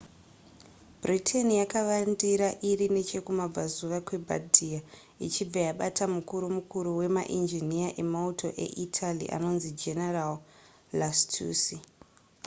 [1.01, 4.79] britain yakavandira iri nechekumabvazuva kwebardia
[5.25, 10.33] ichibva yabata mukuru mukuru wemainjiniya emauto eitaly anonzi general
[10.99, 11.75] lastucci